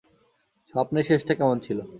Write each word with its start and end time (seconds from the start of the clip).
স্বপ্নের 0.73 1.05
শেষটা 1.07 1.33
কেমন 1.35 1.57
ছিল? 1.59 1.79